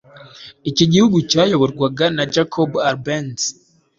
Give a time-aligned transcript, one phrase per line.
[0.69, 3.39] iki gihugu cyayoborwaga na jacobo arbenz